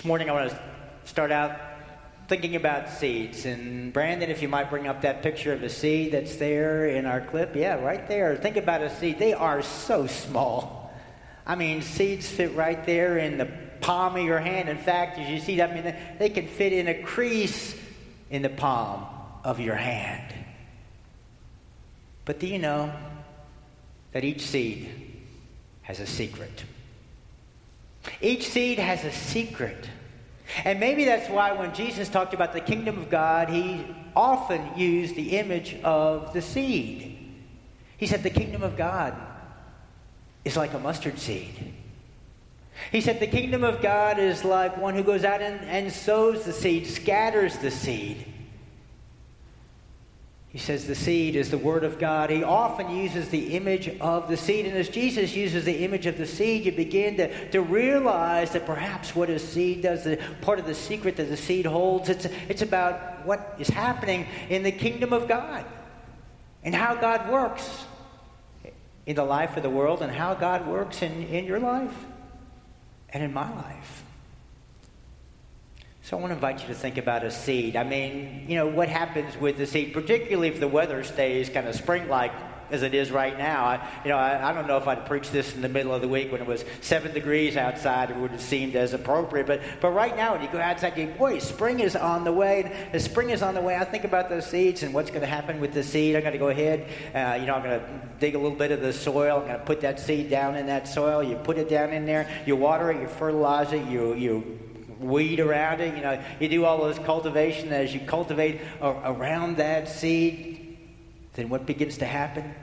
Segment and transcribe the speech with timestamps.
[0.00, 0.58] This morning I want to
[1.04, 1.60] start out
[2.26, 3.44] thinking about seeds.
[3.44, 7.04] And Brandon, if you might bring up that picture of a seed that's there in
[7.04, 7.54] our clip.
[7.54, 8.34] Yeah, right there.
[8.34, 9.18] Think about a seed.
[9.18, 10.90] They are so small.
[11.46, 13.44] I mean, seeds fit right there in the
[13.82, 14.70] palm of your hand.
[14.70, 17.76] In fact, as you see, I mean, they can fit in a crease
[18.30, 19.04] in the palm
[19.44, 20.32] of your hand.
[22.24, 22.90] But do you know
[24.12, 24.88] that each seed
[25.82, 26.64] has a secret?
[28.20, 29.88] Each seed has a secret.
[30.64, 33.86] And maybe that's why when Jesus talked about the kingdom of God, he
[34.16, 37.18] often used the image of the seed.
[37.96, 39.14] He said, The kingdom of God
[40.44, 41.74] is like a mustard seed.
[42.90, 46.44] He said, The kingdom of God is like one who goes out and, and sows
[46.44, 48.26] the seed, scatters the seed.
[50.52, 52.28] He says the seed is the Word of God.
[52.28, 54.66] He often uses the image of the seed.
[54.66, 58.66] And as Jesus uses the image of the seed, you begin to, to realize that
[58.66, 62.26] perhaps what a seed does, the, part of the secret that the seed holds, it's,
[62.48, 65.64] it's about what is happening in the kingdom of God
[66.64, 67.84] and how God works
[69.06, 71.94] in the life of the world and how God works in, in your life
[73.10, 74.02] and in my life.
[76.10, 77.76] So I want to invite you to think about a seed.
[77.76, 81.68] I mean, you know, what happens with the seed, particularly if the weather stays kind
[81.68, 82.32] of spring-like
[82.72, 83.64] as it is right now.
[83.64, 86.00] I, you know, I, I, don't know if I'd preach this in the middle of
[86.00, 88.10] the week when it was seven degrees outside.
[88.10, 89.46] It would have seemed as appropriate.
[89.46, 92.88] But, but right now, when you go outside, you boy, spring is on the way.
[92.92, 95.28] As spring is on the way, I think about those seeds and what's going to
[95.28, 96.16] happen with the seed.
[96.16, 98.72] I'm going to go ahead, uh, you know, I'm going to dig a little bit
[98.72, 99.38] of the soil.
[99.38, 101.22] I'm going to put that seed down in that soil.
[101.22, 102.28] You put it down in there.
[102.46, 103.00] You water it.
[103.00, 103.86] You fertilize it.
[103.86, 104.58] You, you
[105.00, 105.96] weed around it.
[105.96, 107.72] You know, you do all this cultivation.
[107.72, 110.78] As you cultivate around that seed,
[111.34, 112.54] then what begins to happen?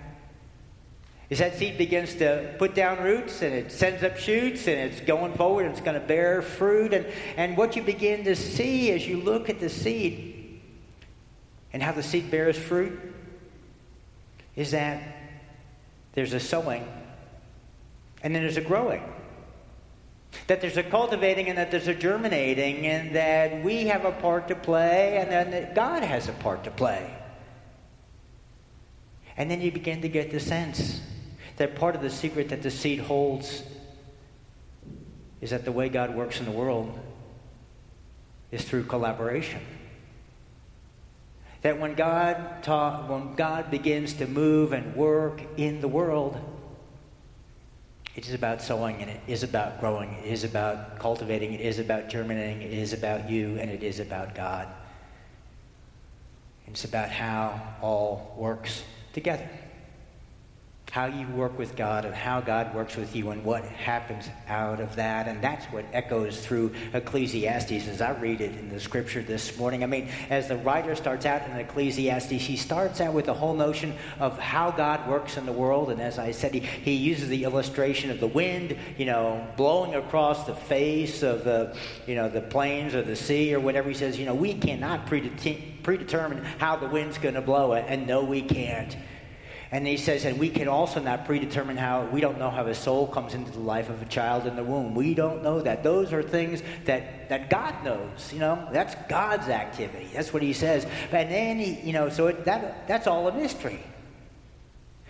[1.30, 5.02] Is that seed begins to put down roots and it sends up shoots and it's
[5.02, 6.93] going forward and it's going to bear fruit.
[6.93, 10.61] And, and what you begin to see as you look at the seed
[11.73, 12.98] and how the seed bears fruit
[14.55, 15.04] is that
[16.14, 16.87] there's a sowing
[18.23, 19.04] and then there's a growing.
[20.48, 24.48] That there's a cultivating and that there's a germinating, and that we have a part
[24.49, 27.14] to play, and then that God has a part to play.
[29.36, 31.02] And then you begin to get the sense
[31.58, 33.64] that part of the secret that the seed holds
[35.42, 36.98] is that the way God works in the world
[38.52, 39.61] is through collaboration.
[41.61, 46.37] That when God, ta- when God begins to move and work in the world,
[48.17, 50.11] it is about sowing and it is about growing.
[50.16, 51.54] It is about cultivating.
[51.54, 52.64] It is about germinating.
[52.64, 54.67] It is about you and it is about God.
[56.66, 58.83] It's about how all works
[59.14, 59.48] together
[60.92, 64.80] how you work with God and how God works with you and what happens out
[64.80, 65.27] of that.
[65.27, 69.83] And that's what echoes through Ecclesiastes as I read it in the scripture this morning.
[69.83, 73.53] I mean, as the writer starts out in Ecclesiastes, he starts out with the whole
[73.53, 75.92] notion of how God works in the world.
[75.92, 79.93] And as I said, he, he uses the illustration of the wind, you know, blowing
[79.95, 81.77] across the face of the,
[82.08, 83.89] you know, the plains or the sea or whatever.
[83.89, 87.86] He says, you know, we cannot predetermine how the wind's going to blow it.
[87.87, 88.95] And no, we can't.
[89.72, 92.73] And he says, and we can also not predetermine how, we don't know how a
[92.73, 94.95] soul comes into the life of a child in the womb.
[94.95, 95.83] We don't know that.
[95.83, 98.70] Those are things that, that God knows, you know.
[98.72, 100.10] That's God's activity.
[100.14, 100.86] That's what he says.
[101.11, 103.83] And then he, you know, so it, that, that's all a mystery.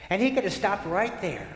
[0.09, 1.47] And he could have stopped right there.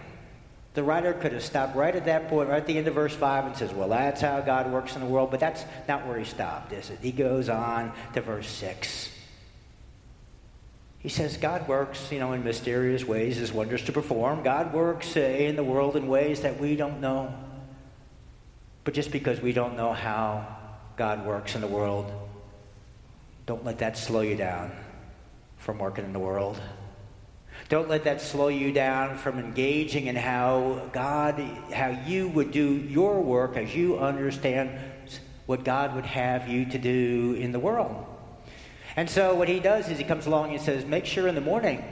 [0.73, 3.13] The writer could have stopped right at that point, right at the end of verse
[3.13, 5.31] 5, and says, Well, that's how God works in the world.
[5.31, 6.99] But that's not where he stopped, is it?
[7.01, 9.09] He goes on to verse 6.
[11.01, 14.43] He says God works, you know, in mysterious ways, His wonders to perform.
[14.43, 17.33] God works uh, in the world in ways that we don't know.
[18.83, 20.57] But just because we don't know how
[20.97, 22.11] God works in the world,
[23.47, 24.71] don't let that slow you down
[25.57, 26.61] from working in the world.
[27.69, 31.39] Don't let that slow you down from engaging in how God,
[31.73, 34.71] how you would do your work as you understand
[35.45, 38.05] what God would have you to do in the world.
[38.95, 41.41] And so what he does is he comes along and says, make sure in the
[41.41, 41.83] morning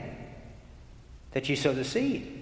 [1.32, 2.40] that you sow the seed.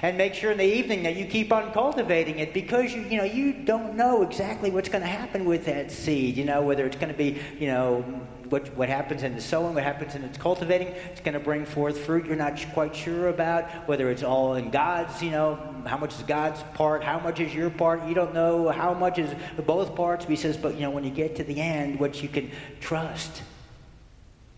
[0.00, 3.18] And make sure in the evening that you keep on cultivating it because you, you
[3.18, 6.36] know you don't know exactly what's going to happen with that seed.
[6.36, 8.00] You know whether it's going to be you know
[8.48, 10.88] what what happens in the sowing, what happens in its cultivating.
[10.88, 13.68] It's going to bring forth fruit you're not quite sure about.
[13.86, 17.52] Whether it's all in God's you know how much is God's part, how much is
[17.52, 18.06] your part.
[18.06, 19.34] You don't know how much is
[19.66, 20.24] both parts.
[20.24, 22.50] But he says, but you know when you get to the end, what you can
[22.80, 23.42] trust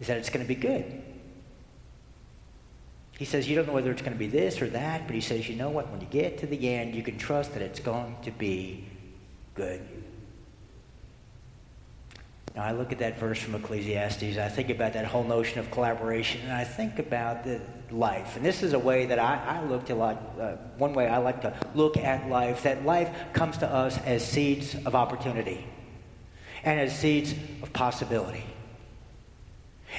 [0.05, 0.85] is that it's going to be good.
[3.19, 5.23] He says, You don't know whether it's going to be this or that, but he
[5.23, 5.91] says, You know what?
[5.91, 8.85] When you get to the end, you can trust that it's going to be
[9.55, 9.81] good.
[12.55, 15.71] Now, I look at that verse from Ecclesiastes, I think about that whole notion of
[15.71, 18.37] collaboration, and I think about the life.
[18.37, 21.17] And this is a way that I, I look to like, uh, one way I
[21.17, 25.67] like to look at life, that life comes to us as seeds of opportunity
[26.63, 28.45] and as seeds of possibility.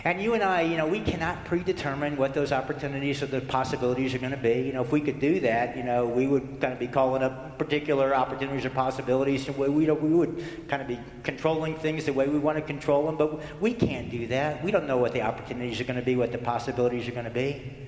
[0.04, 4.14] And you and I, you know, we cannot predetermine what those opportunities or the possibilities
[4.14, 4.62] are going to be.
[4.62, 7.24] You know, if we could do that, you know, we would kind of be calling
[7.24, 9.48] up particular opportunities or possibilities.
[9.48, 12.62] And we, we, we would kind of be controlling things the way we want to
[12.62, 13.16] control them.
[13.16, 14.64] But we can't do that.
[14.64, 17.26] We don't know what the opportunities are going to be, what the possibilities are going
[17.26, 17.88] to be.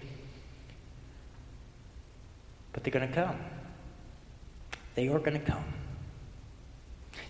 [2.71, 3.37] But they're going to come.
[4.95, 5.63] They are going to come.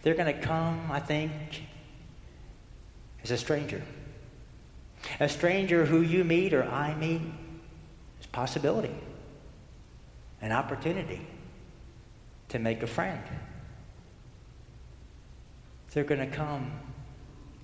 [0.04, 1.32] They're going to come, I think,
[3.24, 3.82] as a stranger.
[5.20, 7.22] A stranger who you meet or I meet
[8.20, 8.96] is possibility,
[10.42, 11.26] an opportunity
[12.50, 13.22] to make a friend.
[15.94, 16.72] They're going to come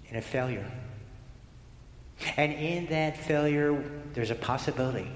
[0.09, 0.69] in a failure.
[2.38, 3.83] And in that failure,
[4.13, 5.07] there's a possibility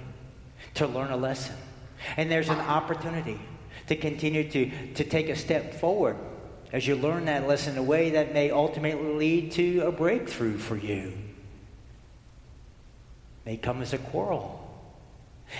[0.75, 1.55] to learn a lesson.
[2.15, 3.39] And there's an opportunity
[3.87, 6.17] to continue to, to take a step forward
[6.71, 10.57] as you learn that lesson in a way that may ultimately lead to a breakthrough
[10.57, 11.13] for you
[13.47, 14.61] may come as a quarrel.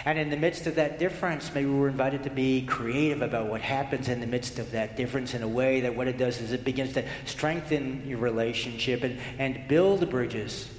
[0.03, 3.61] And in the midst of that difference, maybe we're invited to be creative about what
[3.61, 6.51] happens in the midst of that difference in a way that what it does is
[6.51, 10.69] it begins to strengthen your relationship and, and build bridges.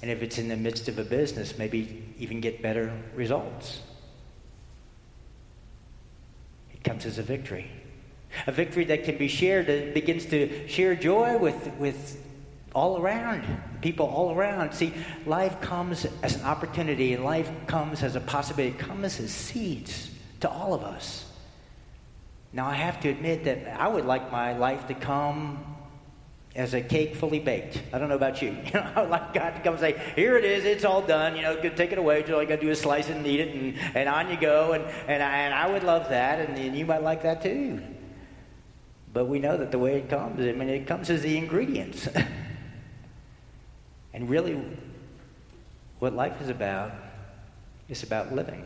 [0.00, 3.82] And if it's in the midst of a business, maybe even get better results.
[6.72, 7.70] It comes as a victory.
[8.46, 12.24] A victory that can be shared, that begins to share joy with, with
[12.78, 13.44] all around,
[13.80, 14.72] people all around.
[14.72, 14.94] See,
[15.26, 18.76] life comes as an opportunity, and life comes as a possibility.
[18.76, 20.10] It comes as seeds
[20.40, 21.24] to all of us.
[22.52, 25.64] Now, I have to admit that I would like my life to come
[26.54, 27.82] as a cake fully baked.
[27.92, 28.56] I don't know about you.
[28.64, 30.64] You know, I would like God to come and say, "Here it is.
[30.64, 31.34] It's all done.
[31.34, 32.22] You know, take it away.
[32.22, 34.38] All you got to do is slice it and eat it, and, and on you
[34.40, 37.42] go." And and I, and I would love that, and, and you might like that
[37.42, 37.82] too.
[39.12, 42.08] But we know that the way it comes, I mean, it comes as the ingredients.
[44.18, 44.60] And really,
[46.00, 46.90] what life is about
[47.88, 48.64] is about living.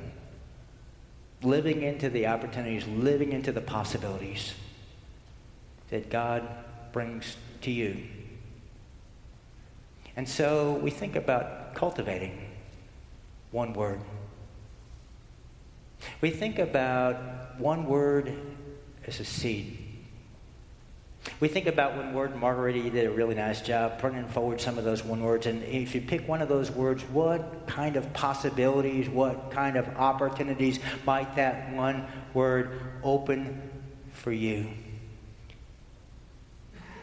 [1.42, 4.54] Living into the opportunities, living into the possibilities
[5.90, 6.48] that God
[6.90, 8.02] brings to you.
[10.16, 12.48] And so we think about cultivating
[13.50, 14.00] one word.
[16.22, 18.32] We think about one word
[19.06, 19.81] as a seed.
[21.42, 24.78] We think about one word, Margarita, you did a really nice job putting forward some
[24.78, 25.46] of those one words.
[25.46, 29.88] And if you pick one of those words, what kind of possibilities, what kind of
[29.96, 33.60] opportunities might that one word open
[34.12, 34.68] for you?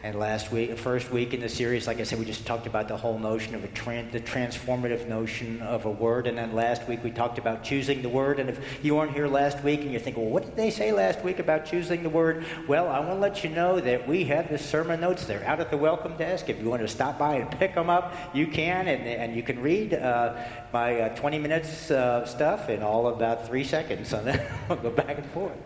[0.02, 2.88] And last week, first week in the series, like I said, we just talked about
[2.88, 6.26] the whole notion of a tran- the transformative notion of a word.
[6.26, 8.40] And then last week we talked about choosing the word.
[8.40, 10.90] And if you weren't here last week and you're thinking, well, what did they say
[10.90, 12.46] last week about choosing the word?
[12.66, 15.60] Well, I want to let you know that we have the sermon notes there out
[15.60, 16.48] at the welcome desk.
[16.48, 18.88] If you want to stop by and pick them up, you can.
[18.88, 20.42] And, and you can read uh,
[20.72, 24.14] my uh, 20 minutes uh, stuff in all about three seconds.
[24.20, 25.56] And I'll go back and forth.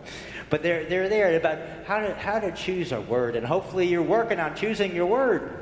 [0.49, 3.35] But they're, they're there about how to, how to choose a word.
[3.35, 4.01] And hopefully you're
[4.31, 5.59] on choosing your word.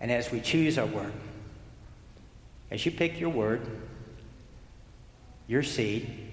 [0.00, 1.12] And as we choose our word,
[2.70, 3.66] as you pick your word,
[5.46, 6.32] your seed,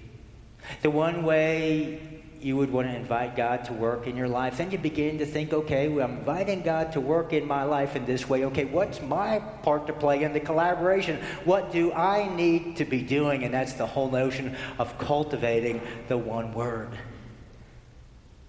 [0.82, 2.00] the one way
[2.40, 4.58] you would want to invite God to work in your life.
[4.58, 7.96] Then you begin to think, okay, well, I'm inviting God to work in my life
[7.96, 8.44] in this way.
[8.44, 11.20] Okay, what's my part to play in the collaboration?
[11.44, 13.44] What do I need to be doing?
[13.44, 16.90] And that's the whole notion of cultivating the one word.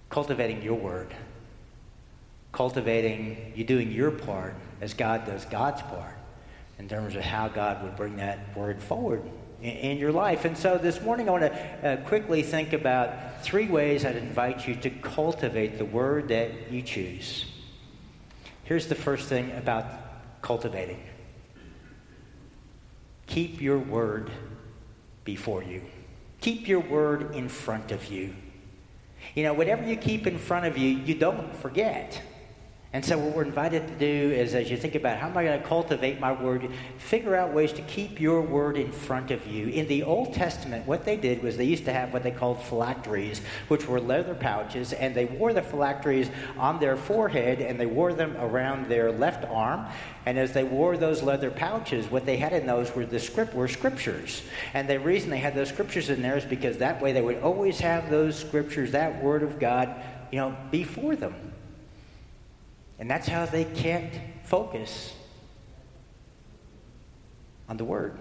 [0.09, 1.13] Cultivating your word.
[2.51, 6.17] Cultivating you doing your part as God does God's part
[6.79, 9.21] in terms of how God would bring that word forward
[9.61, 10.45] in your life.
[10.45, 14.67] And so this morning I want to uh, quickly think about three ways I'd invite
[14.67, 17.45] you to cultivate the word that you choose.
[18.63, 19.85] Here's the first thing about
[20.41, 21.03] cultivating
[23.25, 24.31] keep your word
[25.23, 25.83] before you,
[26.41, 28.33] keep your word in front of you.
[29.35, 32.21] You know, whatever you keep in front of you, you don't forget.
[32.91, 35.43] And so, what we're invited to do is, as you think about how am I
[35.43, 36.67] going to cultivate my word,
[36.97, 39.67] figure out ways to keep your word in front of you.
[39.67, 42.63] In the Old Testament, what they did was they used to have what they called
[42.63, 47.85] phylacteries, which were leather pouches, and they wore the phylacteries on their forehead and they
[47.85, 49.85] wore them around their left arm.
[50.25, 53.53] And as they wore those leather pouches, what they had in those were the script
[53.53, 54.41] were scriptures.
[54.73, 57.43] And the reason they had those scriptures in there is because that way they would
[57.43, 59.93] always have those scriptures, that word of God,
[60.31, 61.35] you know, before them.
[62.99, 64.13] And that's how they can't
[64.43, 65.13] focus
[67.69, 68.19] on the Word.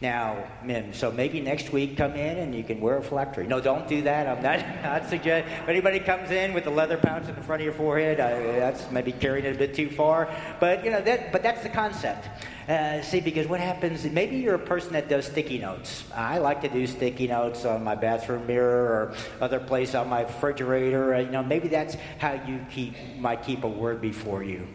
[0.00, 3.46] Now, men, so maybe next week come in and you can wear a phylactery.
[3.46, 4.28] No, don't do that.
[4.28, 5.48] I'm not, not suggest.
[5.62, 8.40] If anybody comes in with a leather pouch in the front of your forehead, I,
[8.58, 10.32] that's maybe carrying it a bit too far.
[10.60, 11.32] But you know that.
[11.32, 12.28] But that's the concept.
[12.68, 14.04] Uh, see, because what happens?
[14.04, 16.04] Maybe you're a person that does sticky notes.
[16.14, 20.22] I like to do sticky notes on my bathroom mirror or other place on my
[20.22, 21.14] refrigerator.
[21.14, 24.66] Uh, you know, maybe that's how you keep might keep a word before you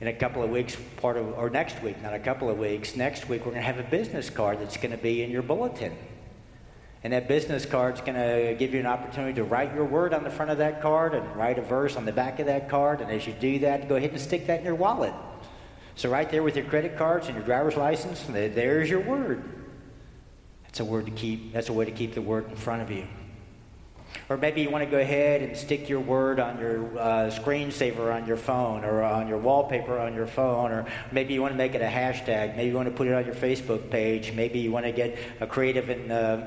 [0.00, 2.94] in a couple of weeks, part of, or next week, not a couple of weeks,
[2.94, 5.40] next week, we're going to have a business card that's going to be in your
[5.40, 5.96] bulletin.
[7.02, 10.24] And that business card's going to give you an opportunity to write your word on
[10.24, 13.00] the front of that card and write a verse on the back of that card.
[13.00, 15.14] And as you do that, go ahead and stick that in your wallet.
[15.96, 19.44] So, right there with your credit cards and your driver's license, there's your word.
[20.64, 21.52] That's a word to keep.
[21.52, 23.06] That's a way to keep the word in front of you.
[24.28, 28.14] Or maybe you want to go ahead and stick your word on your uh, screensaver
[28.14, 30.72] on your phone or on your wallpaper on your phone.
[30.72, 32.56] Or maybe you want to make it a hashtag.
[32.56, 34.32] Maybe you want to put it on your Facebook page.
[34.32, 36.40] Maybe you want to get a creative and uh,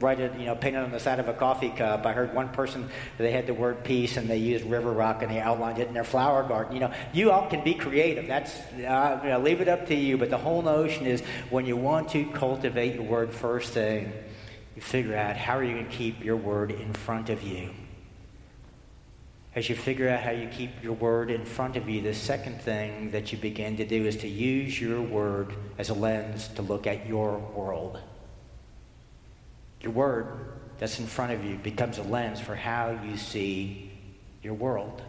[0.00, 2.04] write it, you know, paint it on the side of a coffee cup.
[2.04, 2.88] I heard one person,
[3.18, 5.94] they had the word peace and they used river rock and they outlined it in
[5.94, 6.74] their flower garden.
[6.74, 8.26] You know, you all can be creative.
[8.26, 10.18] That's, uh, you know, leave it up to you.
[10.18, 14.12] But the whole notion is when you want to cultivate your word first thing,
[14.82, 17.70] figure out how are you going to keep your word in front of you.
[19.54, 22.60] As you figure out how you keep your word in front of you, the second
[22.60, 26.62] thing that you begin to do is to use your word as a lens to
[26.62, 28.00] look at your world.
[29.80, 30.26] Your word
[30.78, 33.92] that's in front of you becomes a lens for how you see
[34.42, 35.02] your world.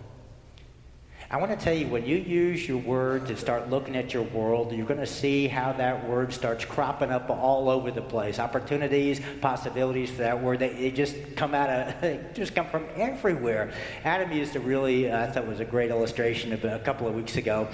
[1.33, 4.21] I want to tell you, when you use your word to start looking at your
[4.21, 8.37] world, you're going to see how that word starts cropping up all over the place.
[8.37, 13.71] Opportunities, possibilities for that word, they, they just come out of, just come from everywhere.
[14.03, 17.35] Adam used a really, uh, I thought was a great illustration a couple of weeks
[17.35, 17.67] ago.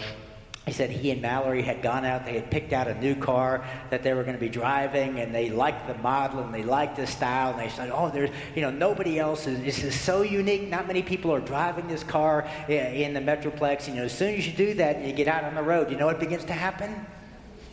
[0.70, 3.66] He said he and Mallory had gone out, they had picked out a new car
[3.90, 6.96] that they were going to be driving, and they liked the model and they liked
[6.96, 10.22] the style, and they said, Oh, there's, you know, nobody else is, this is so
[10.22, 10.70] unique.
[10.70, 13.88] Not many people are driving this car in the Metroplex.
[13.88, 15.90] You know, as soon as you do that and you get out on the road,
[15.90, 17.04] you know what begins to happen?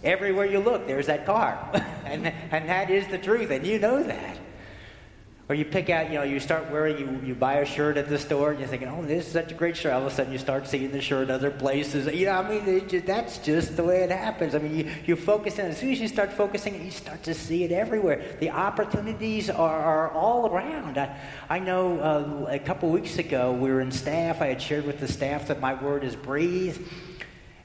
[0.03, 1.71] Everywhere you look, there's that car.
[2.07, 4.36] and, and that is the truth, and you know that.
[5.49, 8.09] Or you pick out, you know, you start wearing, you, you buy a shirt at
[8.09, 9.93] the store, and you're thinking, oh, this is such a great shirt.
[9.93, 12.13] All of a sudden, you start seeing the shirt other places.
[12.13, 14.57] You know, I mean, just, that's just the way it happens.
[14.57, 17.33] I mean, you, you focus on As soon as you start focusing, you start to
[17.33, 18.37] see it everywhere.
[18.41, 20.99] The opportunities are, are all around.
[20.99, 21.17] I,
[21.49, 24.43] I know uh, a couple weeks ago, we were in staff.
[24.43, 26.77] I had shared with the staff that my word is breathe.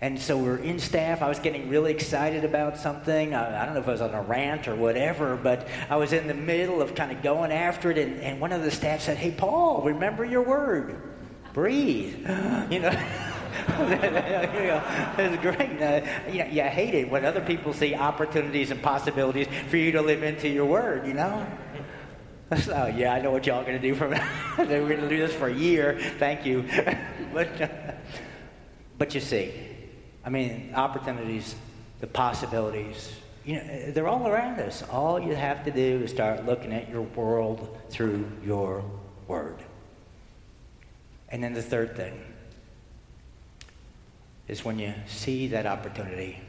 [0.02, 1.22] And so we are in staff.
[1.22, 3.36] I was getting really excited about something.
[3.36, 6.12] I, I, don't know if I was on a rant or whatever, but I was
[6.12, 8.00] in the middle of kind of going after it.
[8.00, 11.00] And, and one of the staff said, Hey, Paul, remember your word
[11.54, 12.16] breathe.
[12.72, 12.90] you know?
[15.18, 15.82] it's great.
[15.82, 19.92] Uh, you, know, you hate it when other people see opportunities and possibilities for you
[19.92, 21.46] to live into your word, you know?
[22.58, 24.18] So, yeah, I know what y'all going to do for me.
[24.58, 26.00] We're going to do this for a year.
[26.18, 26.66] Thank you.
[27.34, 27.68] but, uh,
[28.98, 29.54] but you see,
[30.24, 31.56] I mean, opportunities,
[32.00, 33.14] the possibilities,
[33.44, 34.84] you know, they're all around us.
[34.84, 38.84] All you have to do is start looking at your world through your
[39.28, 39.58] word.
[41.30, 42.22] And then the third thing
[44.48, 46.40] is when you see that opportunity,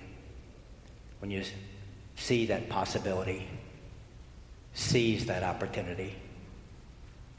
[1.21, 1.45] when you
[2.17, 3.47] see that possibility,
[4.75, 6.15] seize that opportunity,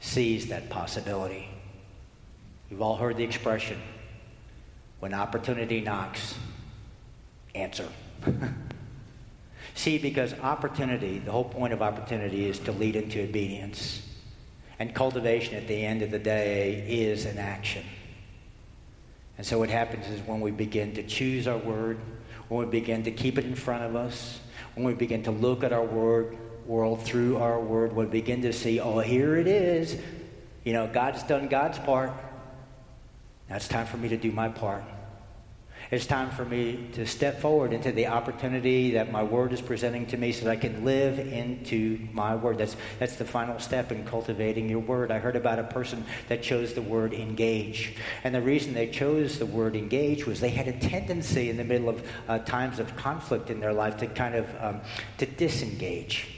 [0.00, 1.48] seize that possibility.
[2.70, 3.80] You've all heard the expression
[5.04, 6.34] when opportunity knocks,
[7.54, 7.86] answer.
[9.74, 14.00] See, because opportunity, the whole point of opportunity is to lead into obedience.
[14.78, 17.84] And cultivation at the end of the day is an action.
[19.36, 21.98] And so what happens is when we begin to choose our word,
[22.48, 24.40] when we begin to keep it in front of us,
[24.74, 28.54] when we begin to look at our word, world through our word, we begin to
[28.54, 30.00] see, oh, here it is.
[30.64, 32.10] You know, God's done God's part.
[33.54, 34.82] Now it's time for me to do my part.
[35.92, 40.06] It's time for me to step forward into the opportunity that my word is presenting
[40.06, 42.58] to me so that I can live into my word.
[42.58, 45.12] That's, that's the final step in cultivating your word.
[45.12, 47.94] I heard about a person that chose the word engage.
[48.24, 51.62] And the reason they chose the word engage was they had a tendency in the
[51.62, 54.80] middle of uh, times of conflict in their life to kind of um,
[55.18, 56.33] to disengage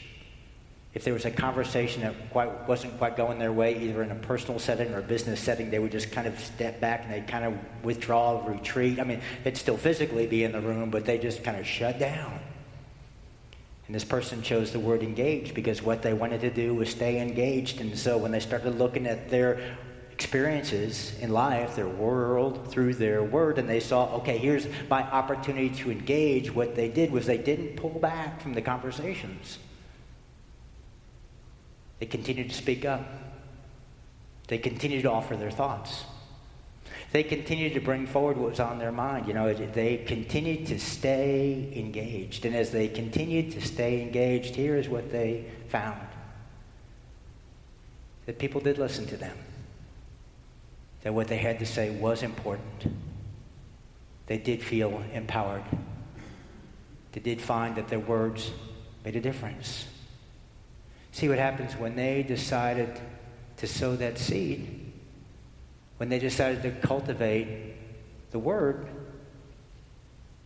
[0.96, 4.14] if there was a conversation that quite, wasn't quite going their way, either in a
[4.14, 7.28] personal setting or a business setting, they would just kind of step back and they'd
[7.28, 7.52] kind of
[7.84, 8.98] withdraw, retreat.
[8.98, 11.98] I mean, they'd still physically be in the room, but they just kind of shut
[11.98, 12.40] down.
[13.86, 17.20] And this person chose the word engage because what they wanted to do was stay
[17.20, 17.82] engaged.
[17.82, 19.76] And so when they started looking at their
[20.12, 25.68] experiences in life, their world, through their word, and they saw, okay, here's my opportunity
[25.68, 26.54] to engage.
[26.54, 29.58] What they did was they didn't pull back from the conversations.
[31.98, 33.06] They continued to speak up.
[34.48, 36.04] They continued to offer their thoughts.
[37.12, 39.26] They continued to bring forward what was on their mind.
[39.26, 42.44] You know, they continued to stay engaged.
[42.44, 46.00] And as they continued to stay engaged, here is what they found
[48.26, 49.36] that people did listen to them,
[51.02, 52.92] that what they had to say was important.
[54.26, 55.62] They did feel empowered.
[57.12, 58.50] They did find that their words
[59.04, 59.86] made a difference.
[61.16, 63.00] See what happens when they decided
[63.56, 64.92] to sow that seed,
[65.96, 67.74] when they decided to cultivate
[68.32, 68.86] the word,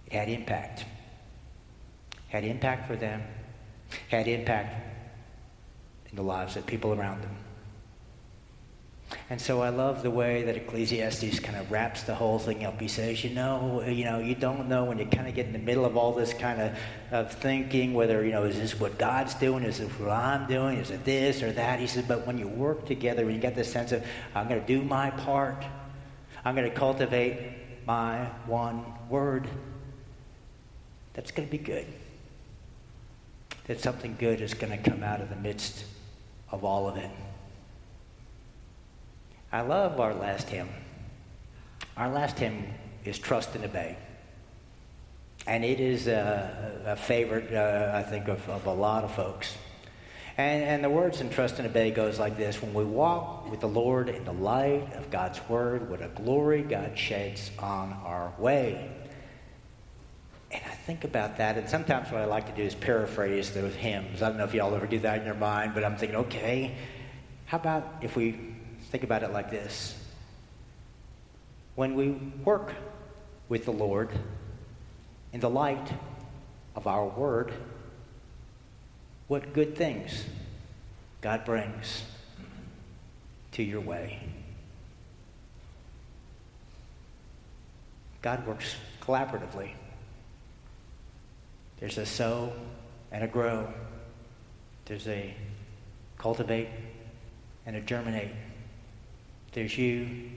[0.06, 0.84] it had impact.
[2.28, 3.20] Had impact for them,
[4.10, 4.76] had impact
[6.08, 7.36] in the lives of people around them.
[9.28, 12.80] And so I love the way that Ecclesiastes kind of wraps the whole thing up.
[12.80, 15.52] He says, you know, you know, you don't know when you kind of get in
[15.52, 16.78] the middle of all this kind of,
[17.10, 19.64] of thinking, whether, you know, is this what God's doing?
[19.64, 20.78] Is this what I'm doing?
[20.78, 21.80] Is it this or that?
[21.80, 24.60] He says, but when you work together, when you get this sense of, I'm going
[24.60, 25.64] to do my part,
[26.44, 27.38] I'm going to cultivate
[27.86, 29.48] my one word,
[31.14, 31.86] that's going to be good.
[33.66, 35.84] That something good is going to come out of the midst
[36.50, 37.10] of all of it.
[39.52, 40.68] I love our last hymn.
[41.96, 42.66] Our last hymn
[43.04, 43.96] is Trust and Obey.
[45.46, 49.56] And it is a, a favorite, uh, I think, of, of, a lot of folks.
[50.36, 53.58] And, and the words in Trust and Obey goes like this When we walk with
[53.58, 58.32] the Lord in the light of God's Word, what a glory God sheds on our
[58.38, 58.88] way.
[60.52, 63.74] And I think about that, and sometimes what I like to do is paraphrase those
[63.74, 64.22] hymns.
[64.22, 66.76] I don't know if y'all ever do that in your mind, but I'm thinking, okay,
[67.46, 68.38] how about if we
[68.90, 69.94] Think about it like this
[71.76, 72.10] when we
[72.44, 72.74] work
[73.48, 74.10] with the Lord
[75.32, 75.92] in the light
[76.74, 77.52] of our word,
[79.28, 80.24] what good things
[81.20, 82.02] God brings
[83.52, 84.20] to your way.
[88.22, 89.70] God works collaboratively.
[91.78, 92.52] There's a sow
[93.10, 93.72] and a grow.
[94.84, 95.34] There's a
[96.18, 96.68] cultivate
[97.64, 98.32] and a germinate.
[99.52, 100.30] There's you,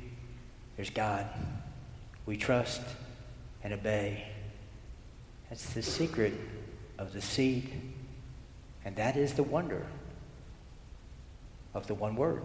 [0.75, 1.27] there's God.
[2.25, 2.81] We trust
[3.63, 4.25] and obey.
[5.49, 6.33] That's the secret
[6.97, 7.69] of the seed.
[8.85, 9.85] And that is the wonder
[11.73, 12.43] of the one word.